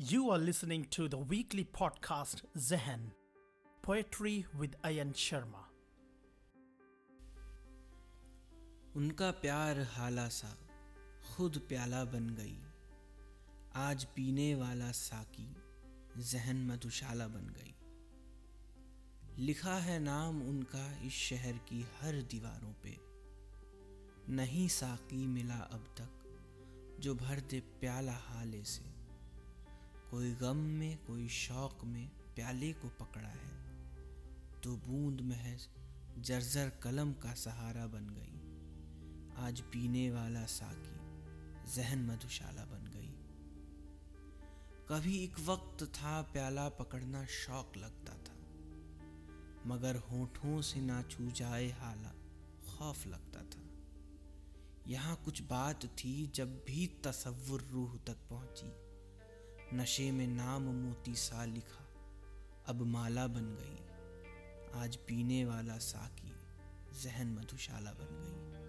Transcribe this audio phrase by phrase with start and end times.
[0.00, 3.02] You are listening to the weekly podcast, Zehen,
[3.86, 5.64] Poetry with Ayan Sharma.
[8.96, 10.58] उनका प्यार हाला सा,
[11.34, 12.58] खुद प्याला बन गई।
[13.74, 15.56] आज पीने वाला साकी,
[16.18, 17.74] जहन मधुशाला बन गई।
[19.44, 22.98] लिखा है नाम उनका इस शहर की हर दीवारों पे।
[24.32, 26.40] नहीं साकी मिला अब तक,
[27.00, 28.93] जो भर दे प्याला हाले से।
[30.14, 35.66] कोई गम में, कोई शौक में प्याले को पकड़ा है तो बूंद महज
[36.18, 43.10] जर्जर कलम का सहारा बन गई। आज पीने वाला साकी जहन मधुशाला बन गई।
[44.88, 48.38] कभी एक वक्त था प्याला पकड़ना शौक लगता था,
[49.66, 52.14] मगर होठों से ना छू जाए हाला
[52.68, 53.62] खौफ लगता था।
[54.88, 58.23] यहाँ कुछ बात थी जब भी तसव्वुर रूह तक
[59.74, 61.86] नशे में नाम मोती सा लिखा।
[62.68, 63.78] अब माला बन गई।
[64.80, 66.32] आज पीने वाला साकी
[67.02, 68.63] जहन मधुशाला बन गई।